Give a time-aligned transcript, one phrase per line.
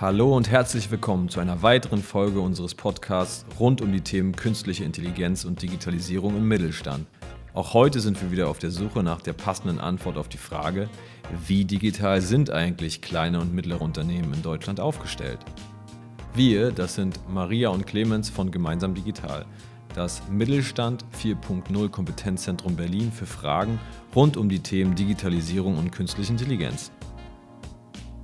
[0.00, 4.84] Hallo und herzlich willkommen zu einer weiteren Folge unseres Podcasts rund um die Themen künstliche
[4.84, 7.08] Intelligenz und Digitalisierung im Mittelstand.
[7.52, 10.88] Auch heute sind wir wieder auf der Suche nach der passenden Antwort auf die Frage,
[11.48, 15.40] wie digital sind eigentlich kleine und mittlere Unternehmen in Deutschland aufgestellt?
[16.32, 19.46] Wir, das sind Maria und Clemens von Gemeinsam Digital,
[19.96, 23.80] das Mittelstand 4.0 Kompetenzzentrum Berlin für Fragen
[24.14, 26.92] rund um die Themen Digitalisierung und künstliche Intelligenz.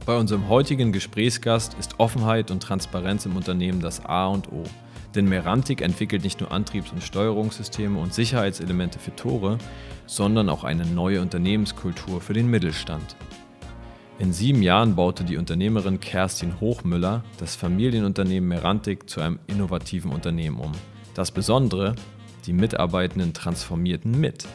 [0.07, 4.63] Bei unserem heutigen Gesprächsgast ist Offenheit und Transparenz im Unternehmen das A und O.
[5.15, 9.57] Denn Merantic entwickelt nicht nur Antriebs- und Steuerungssysteme und Sicherheitselemente für Tore,
[10.05, 13.17] sondern auch eine neue Unternehmenskultur für den Mittelstand.
[14.19, 20.59] In sieben Jahren baute die Unternehmerin Kerstin Hochmüller das Familienunternehmen Merantic zu einem innovativen Unternehmen
[20.59, 20.73] um.
[21.15, 21.95] Das Besondere,
[22.45, 24.47] die Mitarbeitenden transformierten mit.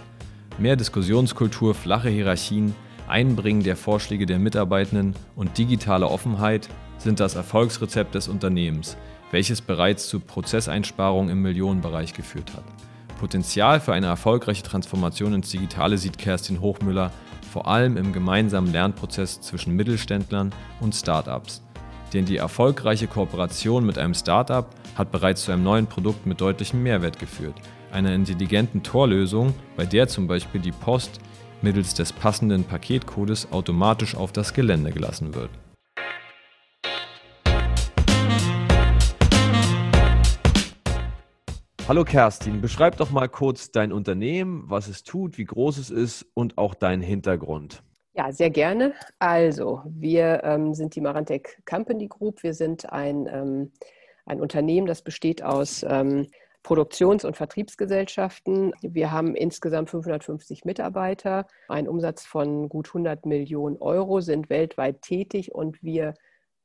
[0.59, 2.75] Mehr Diskussionskultur, flache Hierarchien,
[3.09, 8.97] Einbringen der Vorschläge der Mitarbeitenden und digitale Offenheit sind das Erfolgsrezept des Unternehmens,
[9.31, 12.63] welches bereits zu Prozesseinsparungen im Millionenbereich geführt hat.
[13.19, 17.11] Potenzial für eine erfolgreiche Transformation ins Digitale sieht Kerstin Hochmüller
[17.51, 21.61] vor allem im gemeinsamen Lernprozess zwischen Mittelständlern und Startups.
[22.13, 26.81] Denn die erfolgreiche Kooperation mit einem Startup hat bereits zu einem neuen Produkt mit deutlichem
[26.81, 27.55] Mehrwert geführt,
[27.91, 31.19] einer intelligenten Torlösung, bei der zum Beispiel die Post
[31.61, 35.49] mittels des passenden Paketcodes automatisch auf das Gelände gelassen wird.
[41.87, 46.23] Hallo Kerstin, beschreib doch mal kurz dein Unternehmen, was es tut, wie groß es ist
[46.35, 47.81] und auch deinen Hintergrund.
[48.13, 48.93] Ja, sehr gerne.
[49.17, 52.43] Also, wir ähm, sind die Marantec Company Group.
[52.43, 53.71] Wir sind ein, ähm,
[54.25, 56.27] ein Unternehmen, das besteht aus ähm,
[56.63, 58.73] Produktions- und Vertriebsgesellschaften.
[58.81, 65.53] Wir haben insgesamt 550 Mitarbeiter, einen Umsatz von gut 100 Millionen Euro, sind weltweit tätig
[65.53, 66.13] und wir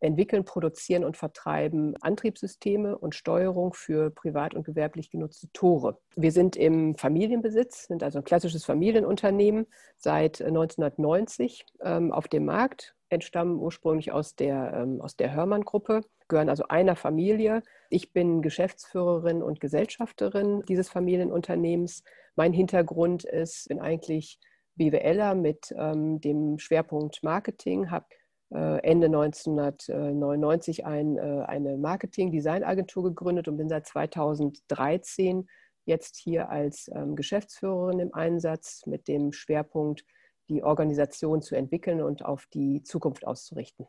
[0.04, 5.98] entwickeln, produzieren und vertreiben Antriebssysteme und Steuerung für privat und gewerblich genutzte Tore.
[6.14, 9.66] Wir sind im Familienbesitz, sind also ein klassisches Familienunternehmen
[9.96, 16.48] seit 1990 ähm, auf dem Markt, entstammen ursprünglich aus der, ähm, aus der Hörmann-Gruppe, gehören
[16.48, 17.62] also einer Familie.
[17.90, 22.02] Ich bin Geschäftsführerin und Gesellschafterin dieses Familienunternehmens.
[22.36, 24.38] Mein Hintergrund ist, bin eigentlich
[24.76, 28.06] BWLer mit ähm, dem Schwerpunkt Marketing, habe
[28.52, 35.48] äh, Ende 1999 ein, äh, eine Marketing-Design-Agentur gegründet und bin seit 2013
[35.86, 40.04] jetzt hier als ähm, Geschäftsführerin im Einsatz mit dem Schwerpunkt
[40.48, 43.86] die Organisation zu entwickeln und auf die Zukunft auszurichten.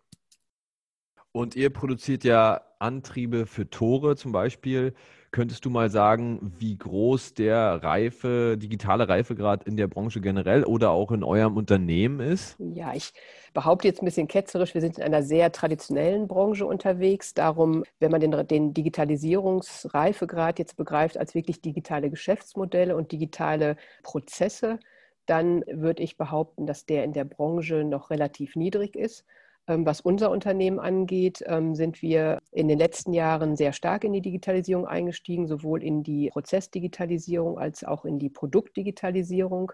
[1.35, 4.93] Und ihr produziert ja Antriebe für Tore zum Beispiel.
[5.31, 10.91] Könntest du mal sagen, wie groß der Reife, digitale Reifegrad in der Branche generell oder
[10.91, 12.55] auch in eurem Unternehmen ist?
[12.57, 13.11] Ja, ich
[13.53, 17.33] behaupte jetzt ein bisschen ketzerisch, wir sind in einer sehr traditionellen Branche unterwegs.
[17.33, 24.79] Darum, wenn man den, den Digitalisierungsreifegrad jetzt begreift als wirklich digitale Geschäftsmodelle und digitale Prozesse,
[25.25, 29.25] dann würde ich behaupten, dass der in der Branche noch relativ niedrig ist.
[29.67, 34.13] Ähm, was unser Unternehmen angeht, ähm, sind wir in den letzten Jahren sehr stark in
[34.13, 39.71] die Digitalisierung eingestiegen, sowohl in die Prozessdigitalisierung als auch in die Produktdigitalisierung.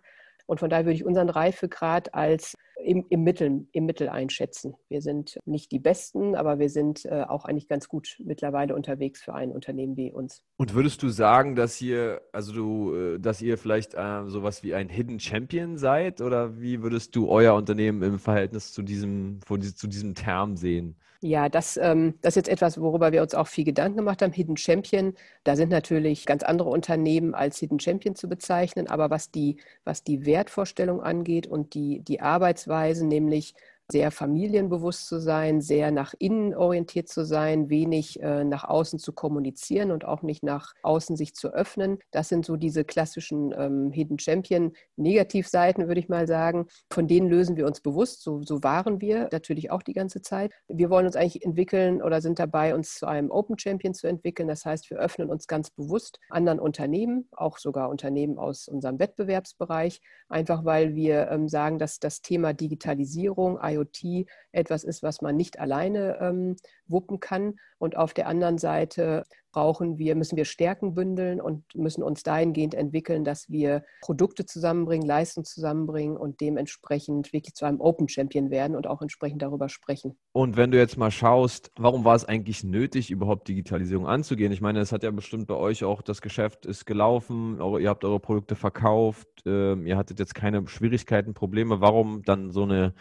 [0.52, 4.76] Und von daher würde ich unseren Reifegrad als im, im, Mittel, im Mittel einschätzen.
[4.90, 9.22] Wir sind nicht die Besten, aber wir sind äh, auch eigentlich ganz gut mittlerweile unterwegs
[9.22, 10.44] für ein Unternehmen wie uns.
[10.58, 14.74] Und würdest du sagen, dass ihr, also du, äh, dass ihr vielleicht äh, sowas wie
[14.74, 16.20] ein Hidden Champion seid?
[16.20, 20.98] Oder wie würdest du euer Unternehmen im Verhältnis zu diesem, zu diesem Term sehen?
[21.24, 24.32] Ja, das, ähm, das ist jetzt etwas, worüber wir uns auch viel Gedanken gemacht haben.
[24.34, 25.14] Hidden Champion,
[25.44, 30.04] da sind natürlich ganz andere Unternehmen als Hidden Champion zu bezeichnen, aber was die, was
[30.04, 33.54] die Wertvorstellung angeht und die, die Arbeitsweise, nämlich
[33.92, 39.14] sehr familienbewusst zu sein, sehr nach innen orientiert zu sein, wenig äh, nach außen zu
[39.14, 42.00] kommunizieren und auch nicht nach außen sich zu öffnen.
[42.12, 46.68] Das sind so diese klassischen ähm, Hidden Champion Negativseiten, würde ich mal sagen.
[46.92, 48.24] Von denen lösen wir uns bewusst.
[48.24, 50.52] So, so waren wir natürlich auch die ganze Zeit.
[50.68, 54.48] Wir wollen uns eigentlich entwickeln oder sind dabei, uns zu einem Open Champion zu entwickeln.
[54.48, 60.02] Das heißt, wir öffnen uns ganz bewusst anderen Unternehmen, auch sogar Unternehmen aus unserem Wettbewerbsbereich,
[60.30, 65.36] einfach weil wir ähm, sagen, dass das Thema Digitalisierung, IoT, IoT etwas ist, was man
[65.36, 66.56] nicht alleine ähm,
[66.88, 67.56] wuppen kann.
[67.78, 72.74] Und auf der anderen Seite brauchen wir, müssen wir Stärken bündeln und müssen uns dahingehend
[72.74, 78.76] entwickeln, dass wir Produkte zusammenbringen, Leistung zusammenbringen und dementsprechend wirklich zu einem Open Champion werden
[78.76, 80.18] und auch entsprechend darüber sprechen.
[80.32, 84.52] Und wenn du jetzt mal schaust, warum war es eigentlich nötig, überhaupt Digitalisierung anzugehen?
[84.52, 88.06] Ich meine, es hat ja bestimmt bei euch auch, das Geschäft ist gelaufen, ihr habt
[88.06, 91.82] eure Produkte verkauft, ähm, ihr hattet jetzt keine Schwierigkeiten, Probleme.
[91.82, 92.94] Warum dann so eine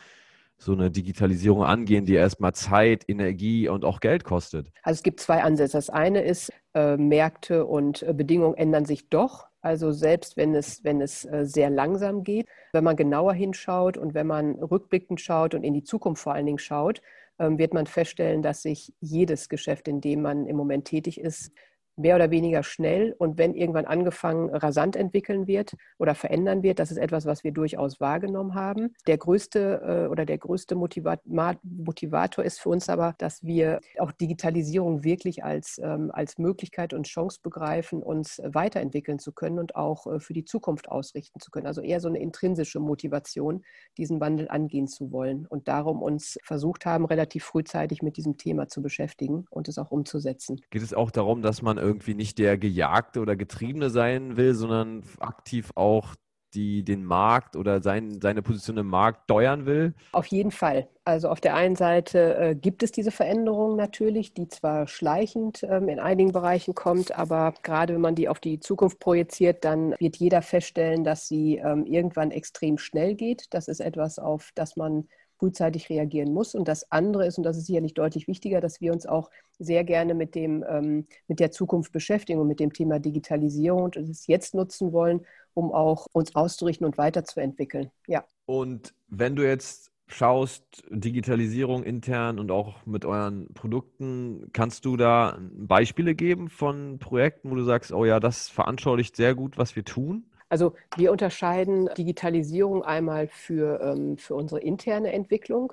[0.61, 4.71] so eine Digitalisierung angehen, die erstmal Zeit, Energie und auch Geld kostet?
[4.83, 5.79] Also es gibt zwei Ansätze.
[5.79, 9.49] Das eine ist, äh, Märkte und äh, Bedingungen ändern sich doch.
[9.62, 14.15] Also selbst wenn es, wenn es äh, sehr langsam geht, wenn man genauer hinschaut und
[14.15, 17.01] wenn man rückblickend schaut und in die Zukunft vor allen Dingen schaut,
[17.39, 21.53] ähm, wird man feststellen, dass sich jedes Geschäft, in dem man im Moment tätig ist,
[22.00, 26.91] mehr oder weniger schnell und wenn irgendwann angefangen rasant entwickeln wird oder verändern wird, das
[26.91, 28.94] ist etwas, was wir durchaus wahrgenommen haben.
[29.06, 35.05] Der größte äh, oder der größte Motivator ist für uns aber, dass wir auch Digitalisierung
[35.05, 40.20] wirklich als, ähm, als Möglichkeit und Chance begreifen, uns weiterentwickeln zu können und auch äh,
[40.20, 41.67] für die Zukunft ausrichten zu können.
[41.67, 43.62] Also eher so eine intrinsische Motivation,
[43.99, 48.69] diesen Wandel angehen zu wollen und darum uns versucht haben, relativ frühzeitig mit diesem Thema
[48.69, 50.61] zu beschäftigen und es auch umzusetzen.
[50.70, 55.03] Geht es auch darum, dass man irgendwie nicht der Gejagte oder Getriebene sein will, sondern
[55.19, 56.15] aktiv auch
[56.55, 59.95] die den Markt oder sein, seine Position im Markt steuern will?
[60.13, 60.89] Auf jeden Fall.
[61.05, 65.89] Also auf der einen Seite äh, gibt es diese Veränderung natürlich, die zwar schleichend ähm,
[65.89, 70.17] in einigen Bereichen kommt, aber gerade wenn man die auf die Zukunft projiziert, dann wird
[70.17, 73.47] jeder feststellen, dass sie ähm, irgendwann extrem schnell geht.
[73.51, 75.09] Das ist etwas, auf das man
[75.39, 76.55] frühzeitig reagieren muss.
[76.55, 79.85] Und das andere ist, und das ist sicherlich deutlich wichtiger, dass wir uns auch sehr
[79.85, 84.27] gerne mit, dem, ähm, mit der Zukunft beschäftigen und mit dem Thema Digitalisierung und es
[84.27, 85.25] jetzt nutzen wollen,
[85.55, 87.91] um auch uns auszurichten und weiterzuentwickeln.
[88.09, 88.25] Ja.
[88.47, 95.39] Und wenn du jetzt schaust, Digitalisierung intern und auch mit euren Produkten, kannst du da
[95.53, 99.85] Beispiele geben von Projekten, wo du sagst, oh ja, das veranschaulicht sehr gut, was wir
[99.85, 100.25] tun?
[100.49, 105.73] Also wir unterscheiden Digitalisierung einmal für, ähm, für unsere interne Entwicklung,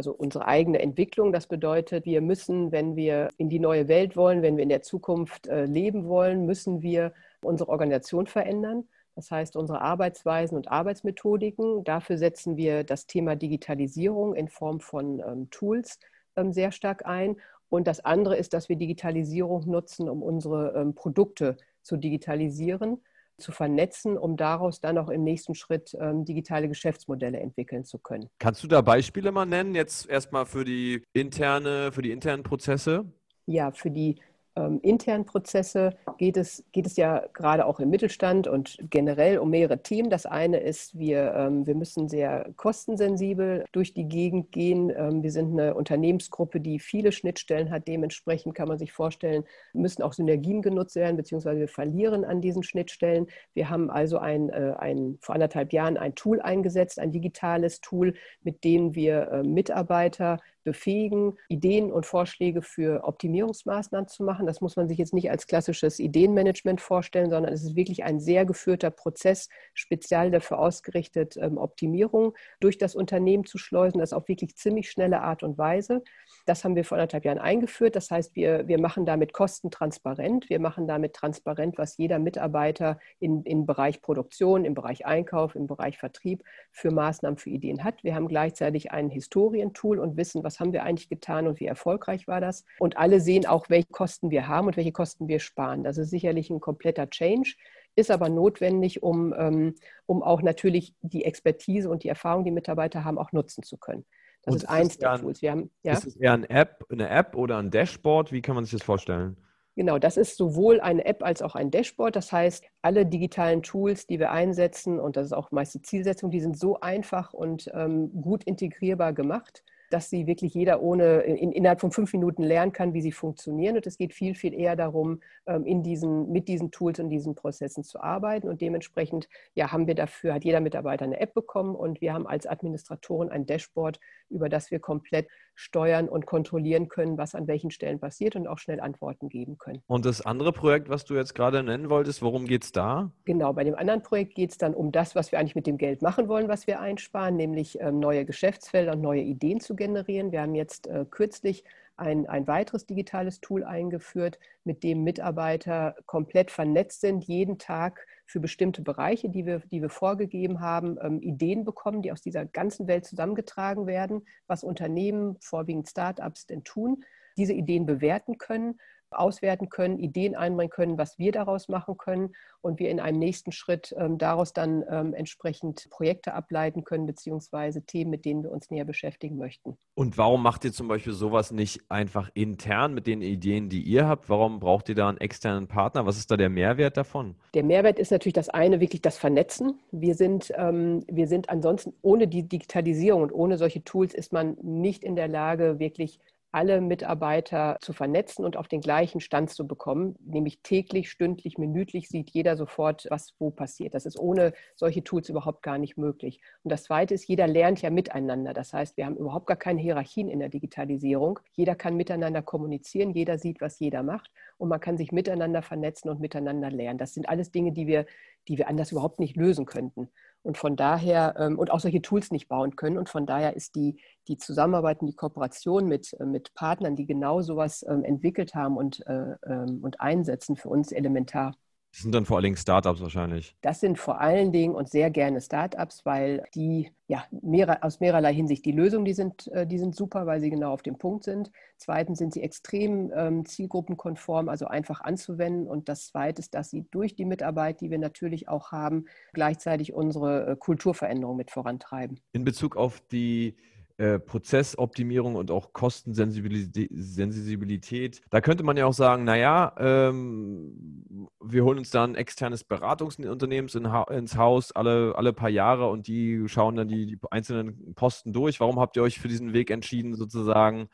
[0.00, 1.30] also unsere eigene Entwicklung.
[1.30, 4.80] Das bedeutet, wir müssen, wenn wir in die neue Welt wollen, wenn wir in der
[4.80, 7.12] Zukunft äh, leben wollen, müssen wir
[7.42, 8.88] unsere Organisation verändern.
[9.14, 11.84] Das heißt, unsere Arbeitsweisen und Arbeitsmethodiken.
[11.84, 15.98] Dafür setzen wir das Thema Digitalisierung in Form von ähm, Tools
[16.34, 17.36] ähm, sehr stark ein.
[17.68, 23.02] Und das andere ist, dass wir Digitalisierung nutzen, um unsere ähm, Produkte zu digitalisieren
[23.40, 28.28] zu vernetzen, um daraus dann auch im nächsten Schritt ähm, digitale Geschäftsmodelle entwickeln zu können.
[28.38, 33.04] Kannst du da Beispiele mal nennen, jetzt erstmal für die interne, für die internen Prozesse?
[33.46, 34.20] Ja, für die
[34.60, 39.50] ähm, internen Prozesse geht es, geht es ja gerade auch im Mittelstand und generell um
[39.50, 40.10] mehrere Themen.
[40.10, 44.92] Das eine ist, wir, ähm, wir müssen sehr kostensensibel durch die Gegend gehen.
[44.94, 47.88] Ähm, wir sind eine Unternehmensgruppe, die viele Schnittstellen hat.
[47.88, 52.62] Dementsprechend kann man sich vorstellen, müssen auch Synergien genutzt werden, beziehungsweise wir verlieren an diesen
[52.62, 53.26] Schnittstellen.
[53.54, 58.14] Wir haben also ein, äh, ein, vor anderthalb Jahren ein Tool eingesetzt, ein digitales Tool,
[58.42, 64.46] mit dem wir äh, Mitarbeiter befähigen, Ideen und Vorschläge für Optimierungsmaßnahmen zu machen.
[64.46, 68.20] Das muss man sich jetzt nicht als klassisches Ideenmanagement vorstellen, sondern es ist wirklich ein
[68.20, 73.98] sehr geführter Prozess, speziell dafür ausgerichtet, ähm, Optimierung durch das Unternehmen zu schleusen.
[73.98, 76.02] Das auf wirklich ziemlich schnelle Art und Weise.
[76.46, 77.96] Das haben wir vor anderthalb Jahren eingeführt.
[77.96, 80.48] Das heißt, wir, wir machen damit Kosten transparent.
[80.48, 85.66] Wir machen damit transparent, was jeder Mitarbeiter in, im Bereich Produktion, im Bereich Einkauf, im
[85.66, 88.02] Bereich Vertrieb für Maßnahmen, für Ideen hat.
[88.04, 92.26] Wir haben gleichzeitig ein Historientool und wissen, was haben wir eigentlich getan und wie erfolgreich
[92.26, 92.64] war das.
[92.80, 95.84] Und alle sehen auch, welche Kosten wir haben und welche Kosten wir sparen.
[95.84, 97.54] Das ist sicherlich ein kompletter Change
[97.96, 99.74] ist aber notwendig, um, ähm,
[100.06, 104.04] um auch natürlich die Expertise und die Erfahrung, die Mitarbeiter haben, auch nutzen zu können.
[104.42, 105.42] Das und ist eins der Tools.
[105.42, 105.92] Wir haben, ja?
[105.92, 108.32] Ist es eher eine App, eine App oder ein Dashboard?
[108.32, 109.36] Wie kann man sich das vorstellen?
[109.76, 112.16] Genau, das ist sowohl eine App als auch ein Dashboard.
[112.16, 116.30] Das heißt, alle digitalen Tools, die wir einsetzen, und das ist auch meist die Zielsetzung,
[116.30, 121.52] die sind so einfach und ähm, gut integrierbar gemacht, dass sie wirklich jeder ohne in,
[121.52, 123.76] innerhalb von fünf Minuten lernen kann, wie sie funktionieren.
[123.76, 127.34] Und es geht viel, viel eher darum, ähm, in diesen, mit diesen Tools und diesen
[127.34, 128.48] Prozessen zu arbeiten.
[128.48, 132.26] Und dementsprechend ja, haben wir dafür, hat jeder Mitarbeiter eine App bekommen und wir haben
[132.26, 135.28] als Administratoren ein Dashboard, über das wir komplett
[135.60, 139.82] steuern und kontrollieren können, was an welchen Stellen passiert und auch schnell Antworten geben können.
[139.86, 143.10] Und das andere Projekt, was du jetzt gerade nennen wolltest, worum geht es da?
[143.26, 145.76] Genau, bei dem anderen Projekt geht es dann um das, was wir eigentlich mit dem
[145.76, 150.32] Geld machen wollen, was wir einsparen, nämlich ähm, neue Geschäftsfelder und neue Ideen zu generieren.
[150.32, 151.64] Wir haben jetzt äh, kürzlich
[151.98, 158.40] ein, ein weiteres digitales Tool eingeführt, mit dem Mitarbeiter komplett vernetzt sind, jeden Tag für
[158.40, 162.86] bestimmte Bereiche, die wir, die wir vorgegeben haben, ähm, Ideen bekommen, die aus dieser ganzen
[162.86, 167.04] Welt zusammengetragen werden, was Unternehmen, vorwiegend Startups, denn tun,
[167.36, 168.78] diese Ideen bewerten können
[169.12, 173.52] auswerten können, Ideen einbringen können, was wir daraus machen können und wir in einem nächsten
[173.52, 178.70] Schritt ähm, daraus dann ähm, entsprechend Projekte ableiten können, beziehungsweise Themen, mit denen wir uns
[178.70, 179.76] näher beschäftigen möchten.
[179.94, 184.06] Und warum macht ihr zum Beispiel sowas nicht einfach intern mit den Ideen, die ihr
[184.06, 184.28] habt?
[184.28, 186.06] Warum braucht ihr da einen externen Partner?
[186.06, 187.36] Was ist da der Mehrwert davon?
[187.54, 189.80] Der Mehrwert ist natürlich das eine, wirklich das Vernetzen.
[189.90, 194.56] Wir sind, ähm, wir sind ansonsten ohne die Digitalisierung und ohne solche Tools ist man
[194.62, 196.20] nicht in der Lage, wirklich
[196.52, 200.16] alle Mitarbeiter zu vernetzen und auf den gleichen Stand zu bekommen.
[200.24, 203.94] Nämlich täglich, stündlich, minütlich sieht jeder sofort, was wo passiert.
[203.94, 206.40] Das ist ohne solche Tools überhaupt gar nicht möglich.
[206.62, 208.52] Und das Zweite ist, jeder lernt ja miteinander.
[208.52, 211.38] Das heißt, wir haben überhaupt gar keine Hierarchien in der Digitalisierung.
[211.52, 216.10] Jeder kann miteinander kommunizieren, jeder sieht, was jeder macht und man kann sich miteinander vernetzen
[216.10, 216.98] und miteinander lernen.
[216.98, 218.06] Das sind alles Dinge, die wir,
[218.48, 220.10] die wir anders überhaupt nicht lösen könnten
[220.42, 222.98] und von daher ähm, und auch solche Tools nicht bauen können.
[222.98, 227.06] Und von daher ist die, die Zusammenarbeit und die Kooperation mit, äh, mit Partnern, die
[227.06, 231.54] genau sowas ähm, entwickelt haben und, äh, ähm, und einsetzen, für uns elementar.
[231.92, 233.56] Das sind dann vor allen Dingen Startups wahrscheinlich.
[233.62, 238.32] Das sind vor allen Dingen und sehr gerne Startups, weil die ja mehr, aus mehrerlei
[238.32, 241.24] Hinsicht die Lösungen, die sind, äh, die sind super, weil sie genau auf dem Punkt
[241.24, 241.50] sind.
[241.76, 245.66] Zweitens sind sie extrem ähm, zielgruppenkonform, also einfach anzuwenden.
[245.66, 249.92] Und das Zweite ist, dass sie durch die Mitarbeit, die wir natürlich auch haben, gleichzeitig
[249.92, 252.20] unsere äh, Kulturveränderung mit vorantreiben.
[252.32, 253.56] In Bezug auf die
[254.00, 258.22] äh, Prozessoptimierung und auch Kostensensibilität.
[258.30, 263.68] Da könnte man ja auch sagen, naja, ähm, wir holen uns dann externes Beratungsunternehmen
[264.10, 268.58] ins Haus alle, alle paar Jahre und die schauen dann die, die einzelnen Posten durch.
[268.58, 270.88] Warum habt ihr euch für diesen Weg entschieden, sozusagen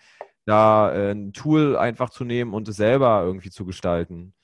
[0.44, 4.34] da äh, ein Tool einfach zu nehmen und es selber irgendwie zu gestalten?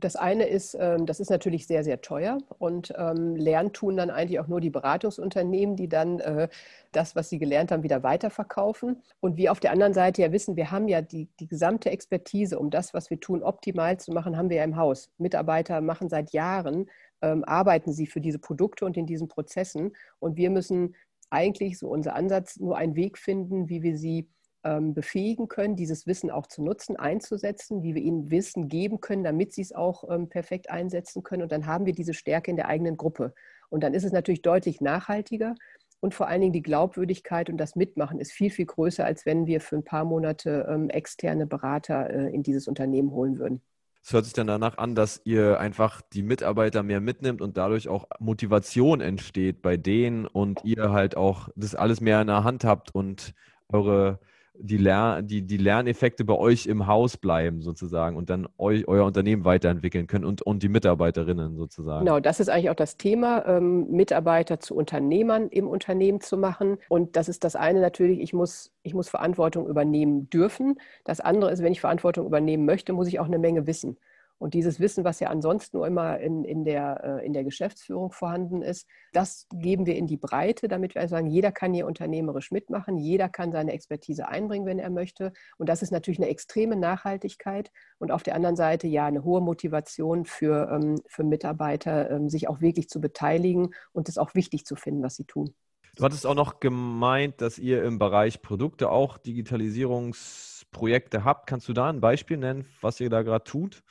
[0.00, 4.10] Das eine ist, ähm, das ist natürlich sehr, sehr teuer und ähm, lernen tun dann
[4.10, 6.48] eigentlich auch nur die Beratungsunternehmen, die dann äh,
[6.92, 9.02] das, was sie gelernt haben, wieder weiterverkaufen.
[9.20, 12.58] Und wir auf der anderen Seite ja wissen, wir haben ja die, die gesamte Expertise,
[12.58, 15.10] um das, was wir tun, optimal zu machen, haben wir ja im Haus.
[15.18, 16.88] Mitarbeiter machen seit Jahren,
[17.22, 19.92] ähm, arbeiten sie für diese Produkte und in diesen Prozessen.
[20.18, 20.94] Und wir müssen
[21.28, 24.28] eigentlich, so unser Ansatz, nur einen Weg finden, wie wir sie
[24.62, 29.54] befähigen können, dieses Wissen auch zu nutzen, einzusetzen, wie wir ihnen Wissen geben können, damit
[29.54, 31.42] sie es auch ähm, perfekt einsetzen können.
[31.42, 33.32] Und dann haben wir diese Stärke in der eigenen Gruppe.
[33.70, 35.54] Und dann ist es natürlich deutlich nachhaltiger.
[36.00, 39.46] Und vor allen Dingen die Glaubwürdigkeit und das Mitmachen ist viel, viel größer, als wenn
[39.46, 43.62] wir für ein paar Monate ähm, externe Berater äh, in dieses Unternehmen holen würden.
[44.02, 47.88] Es hört sich dann danach an, dass ihr einfach die Mitarbeiter mehr mitnimmt und dadurch
[47.88, 52.64] auch Motivation entsteht bei denen und ihr halt auch das alles mehr in der Hand
[52.64, 53.34] habt und
[53.68, 54.18] eure
[54.54, 59.04] die, Lern die, die Lerneffekte bei euch im Haus bleiben sozusagen und dann euch, euer
[59.04, 62.04] Unternehmen weiterentwickeln können und, und die Mitarbeiterinnen sozusagen.
[62.04, 66.78] Genau, das ist eigentlich auch das Thema, ähm, Mitarbeiter zu Unternehmern im Unternehmen zu machen.
[66.88, 70.78] Und das ist das eine natürlich, ich muss, ich muss Verantwortung übernehmen dürfen.
[71.04, 73.96] Das andere ist, wenn ich Verantwortung übernehmen möchte, muss ich auch eine Menge wissen.
[74.40, 78.10] Und dieses Wissen, was ja ansonsten nur immer in, in, der, äh, in der Geschäftsführung
[78.10, 82.50] vorhanden ist, das geben wir in die Breite, damit wir sagen, jeder kann hier unternehmerisch
[82.50, 85.34] mitmachen, jeder kann seine Expertise einbringen, wenn er möchte.
[85.58, 89.42] Und das ist natürlich eine extreme Nachhaltigkeit und auf der anderen Seite ja eine hohe
[89.42, 94.64] Motivation für, ähm, für Mitarbeiter, ähm, sich auch wirklich zu beteiligen und es auch wichtig
[94.64, 95.54] zu finden, was sie tun.
[95.96, 101.46] Du hattest auch noch gemeint, dass ihr im Bereich Produkte auch Digitalisierungsprojekte habt.
[101.46, 103.82] Kannst du da ein Beispiel nennen, was ihr da gerade tut?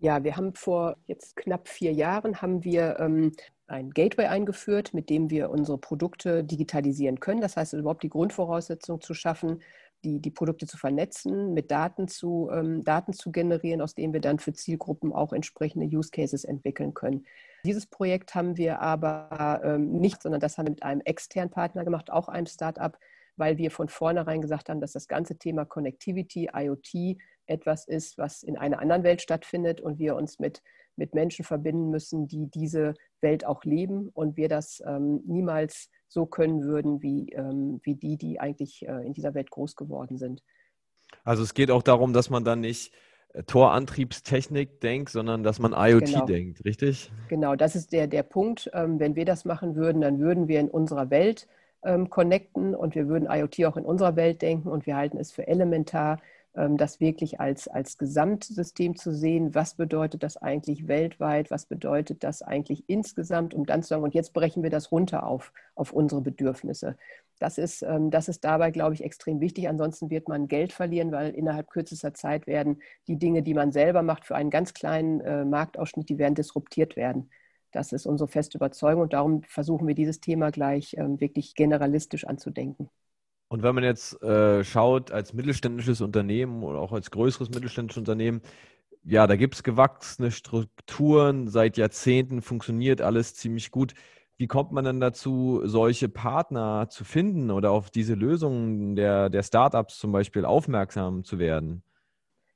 [0.00, 3.32] Ja, wir haben vor jetzt knapp vier Jahren haben wir ähm,
[3.66, 7.40] ein Gateway eingeführt, mit dem wir unsere Produkte digitalisieren können.
[7.40, 9.60] Das heißt, überhaupt die Grundvoraussetzung zu schaffen,
[10.04, 14.20] die, die Produkte zu vernetzen, mit Daten zu, ähm, Daten zu generieren, aus denen wir
[14.20, 17.26] dann für Zielgruppen auch entsprechende Use Cases entwickeln können.
[17.64, 21.84] Dieses Projekt haben wir aber ähm, nicht, sondern das haben wir mit einem externen Partner
[21.84, 22.96] gemacht, auch einem Startup,
[23.36, 28.42] weil wir von vornherein gesagt haben, dass das ganze Thema Connectivity, IoT etwas ist, was
[28.42, 30.62] in einer anderen Welt stattfindet und wir uns mit,
[30.96, 36.26] mit Menschen verbinden müssen, die diese Welt auch leben und wir das ähm, niemals so
[36.26, 40.42] können würden wie, ähm, wie die, die eigentlich äh, in dieser Welt groß geworden sind.
[41.24, 42.92] Also es geht auch darum, dass man dann nicht
[43.32, 46.26] äh, Torantriebstechnik denkt, sondern dass man IoT genau.
[46.26, 47.10] denkt, richtig?
[47.28, 48.70] Genau, das ist der, der Punkt.
[48.72, 51.46] Ähm, wenn wir das machen würden, dann würden wir in unserer Welt
[51.84, 55.32] ähm, connecten und wir würden IoT auch in unserer Welt denken und wir halten es
[55.32, 56.18] für elementar,
[56.76, 59.54] das wirklich als, als Gesamtsystem zu sehen.
[59.54, 61.50] Was bedeutet das eigentlich weltweit?
[61.50, 63.54] Was bedeutet das eigentlich insgesamt?
[63.54, 66.96] Um dann zu sagen, und jetzt brechen wir das runter auf, auf unsere Bedürfnisse.
[67.38, 69.68] Das ist, ähm, das ist dabei, glaube ich, extrem wichtig.
[69.68, 74.02] Ansonsten wird man Geld verlieren, weil innerhalb kürzester Zeit werden die Dinge, die man selber
[74.02, 77.30] macht, für einen ganz kleinen äh, Marktausschnitt, die werden disruptiert werden.
[77.72, 82.24] Das ist unsere feste Überzeugung und darum versuchen wir dieses Thema gleich ähm, wirklich generalistisch
[82.26, 82.90] anzudenken.
[83.48, 88.42] Und wenn man jetzt äh, schaut, als mittelständisches Unternehmen oder auch als größeres mittelständisches Unternehmen,
[89.04, 93.94] ja, da gibt es gewachsene Strukturen, seit Jahrzehnten funktioniert alles ziemlich gut.
[94.36, 99.42] Wie kommt man denn dazu, solche Partner zu finden oder auf diese Lösungen der, der
[99.42, 101.82] Startups zum Beispiel aufmerksam zu werden?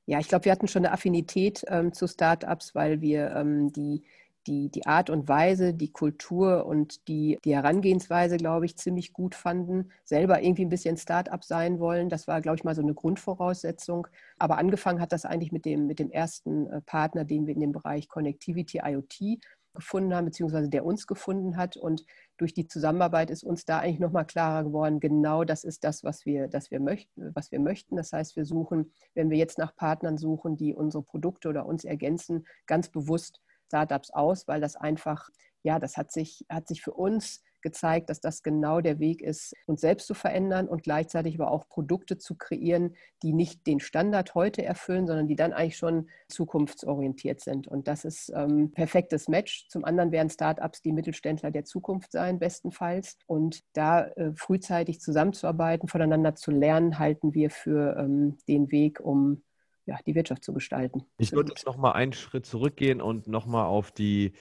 [0.05, 4.03] Ja, ich glaube, wir hatten schon eine Affinität ähm, zu Startups, weil wir ähm, die,
[4.47, 9.35] die, die Art und Weise, die Kultur und die, die Herangehensweise, glaube ich, ziemlich gut
[9.35, 9.91] fanden.
[10.03, 12.09] Selber irgendwie ein bisschen Startup sein wollen.
[12.09, 14.07] Das war, glaube ich, mal so eine Grundvoraussetzung.
[14.37, 17.61] Aber angefangen hat das eigentlich mit dem, mit dem ersten äh, Partner, den wir in
[17.61, 19.39] dem Bereich Connectivity IoT
[19.73, 21.77] gefunden haben, beziehungsweise der uns gefunden hat.
[21.77, 22.05] Und
[22.37, 26.25] durch die Zusammenarbeit ist uns da eigentlich nochmal klarer geworden, genau das ist das, was
[26.25, 27.95] wir, das wir möchten, was wir möchten.
[27.95, 31.83] Das heißt, wir suchen, wenn wir jetzt nach Partnern suchen, die unsere Produkte oder uns
[31.83, 33.41] ergänzen, ganz bewusst
[33.73, 35.29] Startups aus, weil das einfach,
[35.63, 39.55] ja, das hat sich, hat sich für uns gezeigt, dass das genau der Weg ist,
[39.65, 44.35] uns selbst zu verändern und gleichzeitig aber auch Produkte zu kreieren, die nicht den Standard
[44.35, 47.67] heute erfüllen, sondern die dann eigentlich schon zukunftsorientiert sind.
[47.67, 49.67] Und das ist ein ähm, perfektes Match.
[49.69, 53.17] Zum anderen werden Startups die Mittelständler der Zukunft sein, bestenfalls.
[53.25, 59.41] Und da äh, frühzeitig zusammenzuarbeiten, voneinander zu lernen, halten wir für ähm, den Weg, um
[59.85, 61.03] ja, die Wirtschaft zu gestalten.
[61.17, 64.33] Ich würde jetzt nochmal einen Schritt zurückgehen und nochmal auf die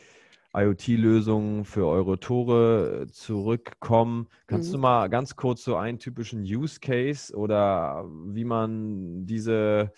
[0.54, 4.28] IoT-Lösungen für eure Tore äh, zurückkommen.
[4.46, 4.72] Kannst mhm.
[4.75, 9.92] du mal ganz kurz so einen typischen Use Case oder wie man diese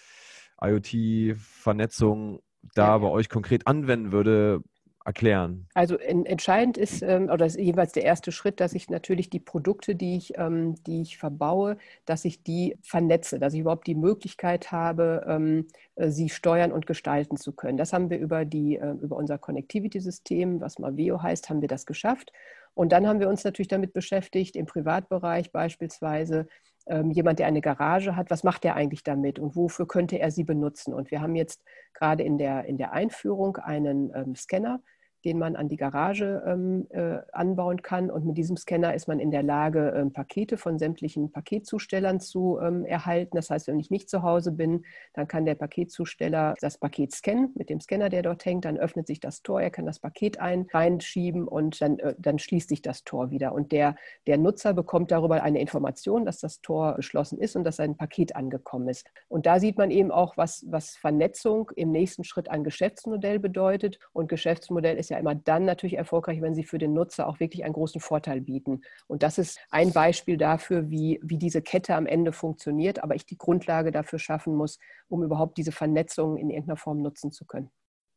[0.61, 2.41] IoT-Vernetzung
[2.75, 4.63] da ja, bei euch konkret anwenden würde,
[5.05, 5.67] erklären?
[5.75, 9.41] Also in, entscheidend ist, ähm, oder ist jeweils der erste Schritt, dass ich natürlich die
[9.41, 13.95] Produkte, die ich, ähm, die ich verbaue, dass ich die vernetze, dass ich überhaupt die
[13.95, 17.77] Möglichkeit habe, ähm, äh, sie steuern und gestalten zu können.
[17.77, 21.87] Das haben wir über, die, äh, über unser Connectivity-System, was Maveo heißt, haben wir das
[21.87, 22.33] geschafft.
[22.75, 26.47] Und dann haben wir uns natürlich damit beschäftigt, im Privatbereich beispielsweise,
[26.87, 30.31] ähm, jemand, der eine Garage hat, was macht er eigentlich damit und wofür könnte er
[30.31, 30.93] sie benutzen?
[30.93, 31.63] Und wir haben jetzt
[31.95, 34.81] gerade in der, in der Einführung einen ähm, Scanner,
[35.25, 38.11] den man an die Garage ähm, äh, anbauen kann.
[38.11, 42.59] Und mit diesem Scanner ist man in der Lage, ähm, Pakete von sämtlichen Paketzustellern zu
[42.61, 43.37] ähm, erhalten.
[43.37, 44.85] Das heißt, wenn ich nicht zu Hause bin,
[45.15, 48.65] dann kann der Paketzusteller das Paket scannen mit dem Scanner, der dort hängt.
[48.65, 52.39] Dann öffnet sich das Tor, er kann das Paket ein, reinschieben und dann, äh, dann
[52.39, 53.53] schließt sich das Tor wieder.
[53.53, 57.77] Und der, der Nutzer bekommt darüber eine Information, dass das Tor geschlossen ist und dass
[57.77, 59.07] sein Paket angekommen ist.
[59.29, 63.99] Und da sieht man eben auch, was, was Vernetzung im nächsten Schritt ein Geschäftsmodell bedeutet.
[64.13, 67.41] Und Geschäftsmodell ist ja ja immer dann natürlich erfolgreich, wenn sie für den Nutzer auch
[67.41, 68.83] wirklich einen großen Vorteil bieten.
[69.07, 73.27] Und das ist ein Beispiel dafür, wie, wie diese Kette am Ende funktioniert, aber ich
[73.27, 77.71] die Grundlage dafür schaffen muss, um überhaupt diese Vernetzung in irgendeiner Form nutzen zu können.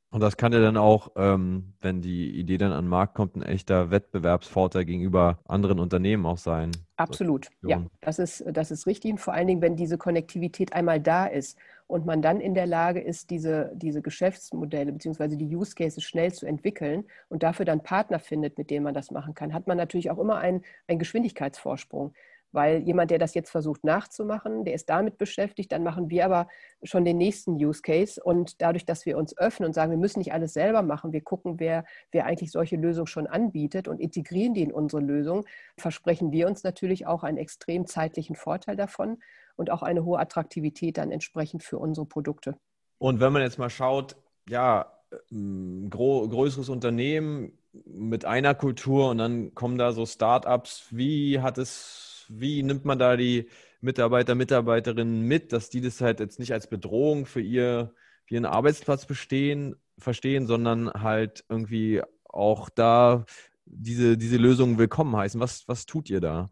[0.09, 3.35] Und das kann ja dann auch, ähm, wenn die Idee dann an den Markt kommt,
[3.35, 6.71] ein echter Wettbewerbsvorteil gegenüber anderen Unternehmen auch sein.
[6.95, 9.11] Absolut, ja, das ist, das ist richtig.
[9.11, 12.67] Und vor allen Dingen, wenn diese Konnektivität einmal da ist und man dann in der
[12.67, 15.35] Lage ist, diese, diese Geschäftsmodelle bzw.
[15.35, 19.11] die Use Cases schnell zu entwickeln und dafür dann Partner findet, mit denen man das
[19.11, 22.13] machen kann, hat man natürlich auch immer einen, einen Geschwindigkeitsvorsprung.
[22.51, 26.47] Weil jemand, der das jetzt versucht nachzumachen, der ist damit beschäftigt, dann machen wir aber
[26.83, 28.21] schon den nächsten Use Case.
[28.23, 31.21] Und dadurch, dass wir uns öffnen und sagen, wir müssen nicht alles selber machen, wir
[31.21, 35.45] gucken, wer, wer eigentlich solche Lösungen schon anbietet und integrieren die in unsere Lösung,
[35.77, 39.17] versprechen wir uns natürlich auch einen extrem zeitlichen Vorteil davon
[39.55, 42.55] und auch eine hohe Attraktivität dann entsprechend für unsere Produkte.
[42.97, 44.15] Und wenn man jetzt mal schaut,
[44.49, 44.93] ja,
[45.31, 50.87] ein größeres Unternehmen mit einer Kultur und dann kommen da so Startups.
[50.91, 53.49] Wie hat es wie nimmt man da die
[53.81, 57.93] Mitarbeiter, Mitarbeiterinnen mit, dass die das halt jetzt nicht als Bedrohung für, ihr,
[58.25, 63.25] für ihren Arbeitsplatz bestehen, verstehen, sondern halt irgendwie auch da
[63.65, 65.39] diese, diese Lösungen willkommen heißen.
[65.39, 66.47] Was, was tut ihr da?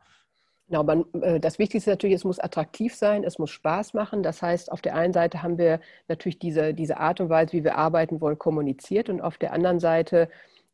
[0.68, 4.24] Genau, man, äh, das Wichtigste natürlich, es muss attraktiv sein, es muss Spaß machen.
[4.24, 7.64] Das heißt, auf der einen Seite haben wir natürlich diese, diese Art und Weise, wie
[7.64, 10.30] wir arbeiten wollen, kommuniziert und auf der anderen Seite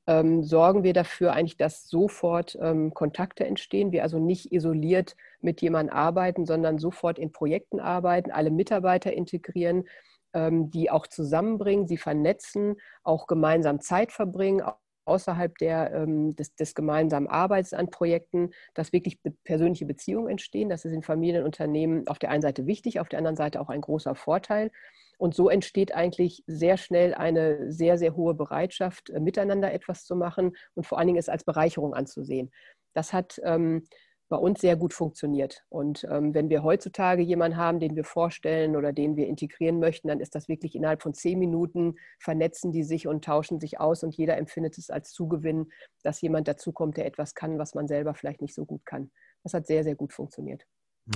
[0.07, 3.91] ähm, sorgen wir dafür eigentlich, dass sofort ähm, Kontakte entstehen.
[3.91, 9.85] Wir also nicht isoliert mit jemandem arbeiten, sondern sofort in Projekten arbeiten, alle Mitarbeiter integrieren,
[10.33, 14.63] ähm, die auch zusammenbringen, sie vernetzen, auch gemeinsam Zeit verbringen,
[15.05, 20.69] außerhalb der, ähm, des, des, gemeinsamen Arbeits an Projekten, dass wirklich persönliche Beziehungen entstehen.
[20.69, 23.81] Das ist in Familienunternehmen auf der einen Seite wichtig, auf der anderen Seite auch ein
[23.81, 24.71] großer Vorteil.
[25.21, 30.15] Und so entsteht eigentlich sehr schnell eine sehr, sehr hohe Bereitschaft, äh, miteinander etwas zu
[30.15, 32.49] machen und vor allen Dingen es als Bereicherung anzusehen.
[32.95, 33.83] Das hat ähm,
[34.29, 35.63] bei uns sehr gut funktioniert.
[35.69, 40.07] Und ähm, wenn wir heutzutage jemanden haben, den wir vorstellen oder den wir integrieren möchten,
[40.07, 44.01] dann ist das wirklich innerhalb von zehn Minuten vernetzen die sich und tauschen sich aus
[44.03, 45.67] und jeder empfindet es als Zugewinn,
[46.01, 49.11] dass jemand dazukommt, der etwas kann, was man selber vielleicht nicht so gut kann.
[49.43, 50.65] Das hat sehr, sehr gut funktioniert.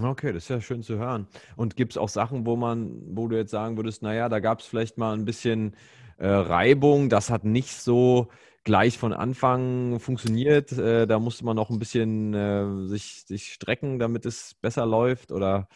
[0.01, 1.27] Okay, das ist ja schön zu hören.
[1.55, 4.59] Und gibt es auch Sachen, wo man, wo du jetzt sagen würdest, naja, da gab
[4.59, 5.75] es vielleicht mal ein bisschen
[6.17, 8.27] äh, Reibung, das hat nicht so
[8.63, 10.71] gleich von Anfang funktioniert.
[10.73, 15.31] Äh, da musste man noch ein bisschen äh, sich, sich strecken, damit es besser läuft
[15.31, 15.69] oder?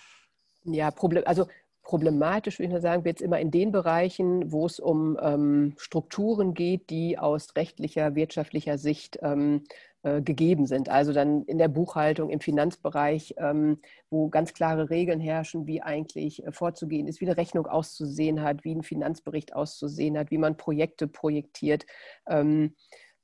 [0.63, 1.48] Ja, Problem, also
[1.84, 5.76] problematisch würde ich nur sagen, wird es immer in den Bereichen, wo es um ähm,
[5.78, 9.63] Strukturen geht, die aus rechtlicher, wirtschaftlicher Sicht ähm,
[10.04, 10.88] äh, gegeben sind.
[10.88, 16.46] Also dann in der Buchhaltung, im Finanzbereich, ähm, wo ganz klare Regeln herrschen, wie eigentlich
[16.46, 20.56] äh, vorzugehen ist, wie eine Rechnung auszusehen hat, wie ein Finanzbericht auszusehen hat, wie man
[20.56, 21.86] Projekte projektiert.
[22.28, 22.76] Ähm,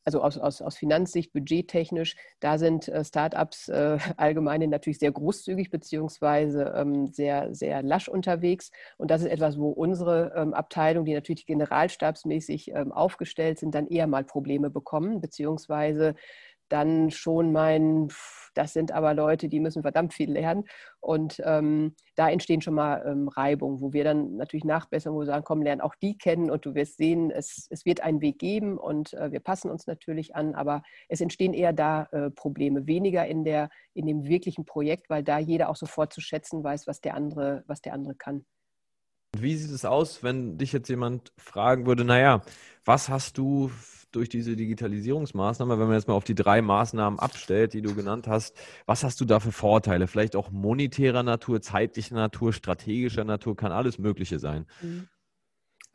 [0.06, 5.72] also aus, aus, aus Finanzsicht, budgettechnisch, da sind äh, Startups äh, allgemein natürlich sehr großzügig
[5.72, 8.72] beziehungsweise ähm, sehr, sehr lasch unterwegs.
[8.98, 13.88] Und das ist etwas, wo unsere ähm, Abteilung, die natürlich generalstabsmäßig ähm, aufgestellt sind, dann
[13.88, 16.16] eher mal Probleme bekommen, beziehungsweise
[16.70, 18.10] dann schon mein,
[18.54, 20.64] das sind aber Leute, die müssen verdammt viel lernen.
[21.00, 25.26] Und ähm, da entstehen schon mal ähm, Reibungen, wo wir dann natürlich nachbessern, wo wir
[25.26, 28.40] sagen, komm, lern auch die kennen und du wirst sehen, es, es wird einen Weg
[28.40, 32.88] geben und äh, wir passen uns natürlich an, aber es entstehen eher da äh, Probleme,
[32.88, 36.88] weniger in, der, in dem wirklichen Projekt, weil da jeder auch sofort zu schätzen weiß,
[36.88, 38.46] was der andere, was der andere kann.
[39.42, 42.42] Wie sieht es aus, wenn dich jetzt jemand fragen würde, naja,
[42.84, 43.72] was hast du
[44.12, 48.28] durch diese Digitalisierungsmaßnahme, wenn man jetzt mal auf die drei Maßnahmen abstellt, die du genannt
[48.28, 50.08] hast, was hast du da für Vorteile?
[50.08, 54.66] Vielleicht auch monetärer Natur, zeitlicher Natur, strategischer Natur, kann alles Mögliche sein.
[54.82, 55.08] Mhm.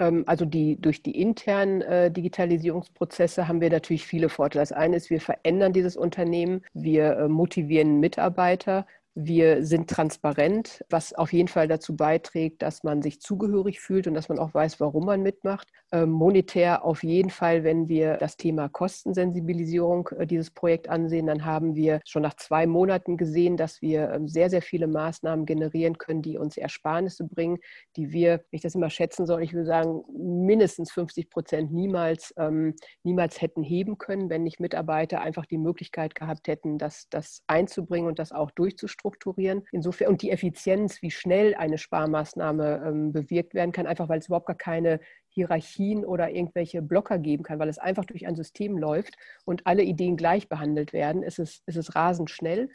[0.01, 4.63] Ähm, also die, durch die internen äh, Digitalisierungsprozesse haben wir natürlich viele Vorteile.
[4.63, 11.13] Das eine ist, wir verändern dieses Unternehmen, wir äh, motivieren Mitarbeiter, wir sind transparent, was
[11.13, 14.79] auf jeden Fall dazu beiträgt, dass man sich zugehörig fühlt und dass man auch weiß,
[14.79, 15.69] warum man mitmacht.
[15.93, 21.45] Ähm, monetär auf jeden Fall, wenn wir das Thema Kostensensibilisierung äh, dieses Projekt ansehen, dann
[21.45, 25.99] haben wir schon nach zwei Monaten gesehen, dass wir ähm, sehr, sehr viele Maßnahmen generieren
[25.99, 27.59] können, die uns Ersparnisse bringen,
[27.97, 32.33] die wir, wenn ich das immer schätzen soll, ich würde sagen, mindestens 50 Prozent niemals,
[32.39, 37.43] ähm, niemals hätten heben können, wenn nicht Mitarbeiter einfach die Möglichkeit gehabt hätten, das, das
[37.49, 39.63] einzubringen und das auch durchzustrukturieren strukturieren.
[39.73, 44.27] Insofern und die Effizienz, wie schnell eine Sparmaßnahme ähm, bewirkt werden kann, einfach weil es
[44.27, 48.77] überhaupt gar keine Hierarchien oder irgendwelche Blocker geben kann, weil es einfach durch ein System
[48.77, 52.69] läuft und alle Ideen gleich behandelt werden, ist es, ist es rasend schnell.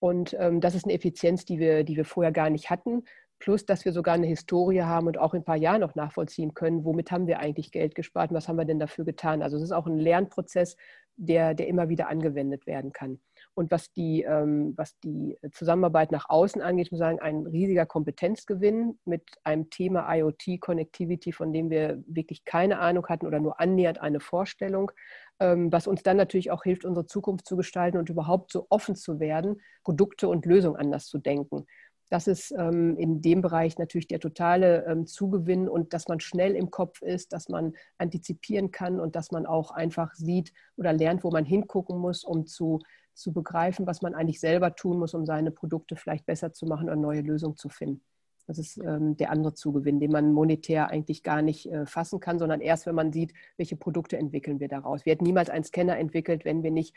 [0.00, 3.04] Und ähm, das ist eine Effizienz, die wir, die wir vorher gar nicht hatten.
[3.40, 6.54] Plus, dass wir sogar eine Historie haben und auch in ein paar Jahren noch nachvollziehen
[6.54, 9.42] können, womit haben wir eigentlich Geld gespart und was haben wir denn dafür getan.
[9.42, 10.76] Also es ist auch ein Lernprozess,
[11.16, 13.20] der, der immer wieder angewendet werden kann.
[13.58, 17.86] Und was die, ähm, was die Zusammenarbeit nach außen angeht, muss ich sagen, ein riesiger
[17.86, 23.58] Kompetenzgewinn mit einem Thema IoT, Connectivity, von dem wir wirklich keine Ahnung hatten oder nur
[23.58, 24.92] annähernd eine Vorstellung,
[25.40, 28.94] ähm, was uns dann natürlich auch hilft, unsere Zukunft zu gestalten und überhaupt so offen
[28.94, 31.66] zu werden, Produkte und Lösungen anders zu denken.
[32.10, 36.70] Das ist ähm, in dem Bereich natürlich der totale Zugewinn und dass man schnell im
[36.70, 41.32] Kopf ist, dass man antizipieren kann und dass man auch einfach sieht oder lernt, wo
[41.32, 42.78] man hingucken muss, um zu
[43.18, 46.86] zu begreifen, was man eigentlich selber tun muss, um seine Produkte vielleicht besser zu machen
[46.86, 48.02] oder neue Lösungen zu finden.
[48.46, 52.38] Das ist ähm, der andere Zugewinn, den man monetär eigentlich gar nicht äh, fassen kann,
[52.38, 55.04] sondern erst, wenn man sieht, welche Produkte entwickeln wir daraus.
[55.04, 56.96] Wir hätten niemals einen Scanner entwickelt, wenn wir nicht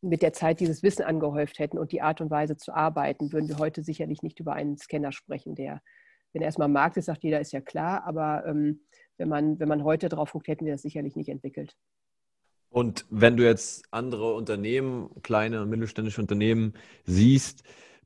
[0.00, 3.48] mit der Zeit dieses Wissen angehäuft hätten und die Art und Weise zu arbeiten, würden
[3.48, 5.82] wir heute sicherlich nicht über einen Scanner sprechen, der,
[6.32, 8.80] wenn er erstmal am Markt ist, sagt jeder, ist ja klar, aber ähm,
[9.18, 11.76] wenn, man, wenn man heute drauf guckt, hätten wir das sicherlich nicht entwickelt.
[12.70, 17.62] Und wenn du jetzt andere Unternehmen, kleine und mittelständische Unternehmen siehst,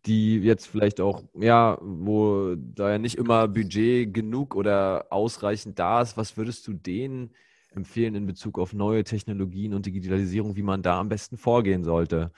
[0.07, 6.03] die jetzt vielleicht auch, ja, wo da ja nicht immer Budget genug oder ausreichend da
[6.03, 7.35] ist, was würdest du denen
[7.75, 12.31] empfehlen in Bezug auf neue Technologien und Digitalisierung, wie man da am besten vorgehen sollte?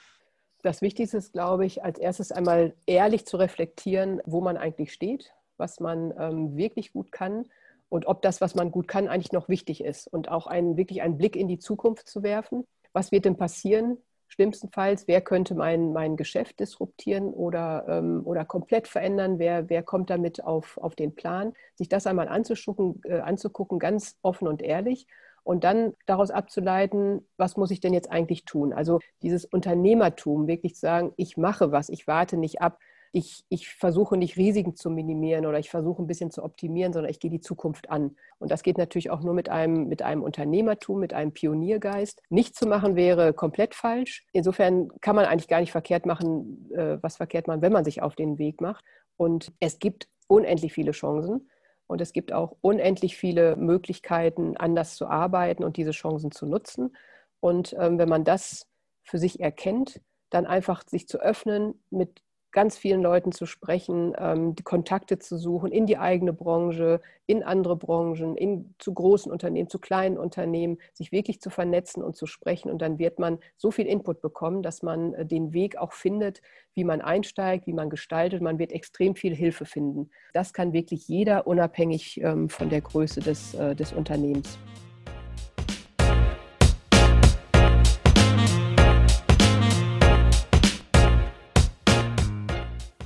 [0.63, 5.35] Das Wichtigste ist, glaube ich, als erstes einmal ehrlich zu reflektieren, wo man eigentlich steht,
[5.57, 7.47] was man ähm, wirklich gut kann
[7.95, 11.01] und ob das, was man gut kann, eigentlich noch wichtig ist und auch einen, wirklich
[11.01, 12.65] einen Blick in die Zukunft zu werfen.
[12.93, 13.99] Was wird denn passieren?
[14.27, 19.39] Schlimmstenfalls, wer könnte mein, mein Geschäft disruptieren oder, ähm, oder komplett verändern?
[19.39, 21.53] Wer, wer kommt damit auf, auf den Plan?
[21.77, 25.07] Sich das einmal äh, anzugucken, ganz offen und ehrlich
[25.45, 28.73] und dann daraus abzuleiten, was muss ich denn jetzt eigentlich tun?
[28.73, 32.81] Also dieses Unternehmertum, wirklich zu sagen, ich mache was, ich warte nicht ab,
[33.15, 37.13] ich, ich versuche nicht Risiken zu minimieren oder ich versuche ein bisschen zu optimieren, sondern
[37.13, 38.17] ich gehe die Zukunft an.
[38.41, 42.21] Und das geht natürlich auch nur mit einem, mit einem Unternehmertum, mit einem Pioniergeist.
[42.29, 44.27] Nicht zu machen wäre komplett falsch.
[44.33, 48.03] Insofern kann man eigentlich gar nicht verkehrt machen, äh, was verkehrt man, wenn man sich
[48.03, 48.85] auf den Weg macht.
[49.17, 51.49] Und es gibt unendlich viele Chancen.
[51.87, 56.97] Und es gibt auch unendlich viele Möglichkeiten, anders zu arbeiten und diese Chancen zu nutzen.
[57.39, 58.67] Und ähm, wenn man das
[59.05, 60.01] für sich erkennt,
[60.31, 62.24] dann einfach sich zu öffnen, mit
[62.55, 67.43] ganz vielen Leuten zu sprechen, ähm, die Kontakte zu suchen in die eigene Branche, in
[67.43, 72.27] andere Branchen, in, zu großen Unternehmen, zu kleinen Unternehmen, sich wirklich zu vernetzen und zu
[72.27, 72.71] sprechen.
[72.71, 76.41] Und dann wird man so viel Input bekommen, dass man äh, den Weg auch findet,
[76.75, 78.41] wie man einsteigt, wie man gestaltet.
[78.41, 80.11] Man wird extrem viel Hilfe finden.
[80.33, 84.59] Das kann wirklich jeder, unabhängig ähm, von der Größe des, äh, des Unternehmens.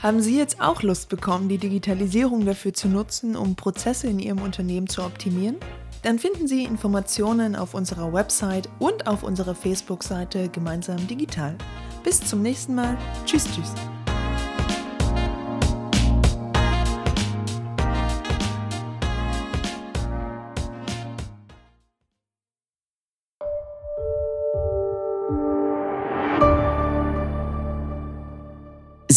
[0.08, 4.40] Haben Sie jetzt auch Lust bekommen, die Digitalisierung dafür zu nutzen, um Prozesse in Ihrem
[4.40, 5.56] Unternehmen zu optimieren?
[6.00, 11.58] Dann finden Sie Informationen auf unserer Website und auf unserer Facebook-Seite Gemeinsam Digital.
[12.04, 12.96] Bis zum nächsten Mal.
[13.26, 13.74] Tschüss, tschüss.